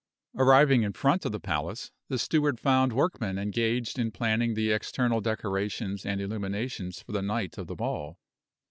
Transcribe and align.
Arriving 0.35 0.81
in 0.81 0.93
front 0.93 1.23
of 1.25 1.31
the 1.31 1.39
palace, 1.39 1.91
the 2.07 2.17
steward 2.17 2.59
found 2.59 2.91
workmen 2.91 3.37
engaged 3.37 3.99
in 3.99 4.09
planning 4.09 4.55
the 4.55 4.71
external 4.71 5.21
decorations 5.21 6.07
and 6.07 6.19
illuminations 6.19 6.99
for 7.03 7.11
the 7.11 7.21
night 7.21 7.55
of 7.59 7.67
the 7.67 7.75
ball. 7.75 8.17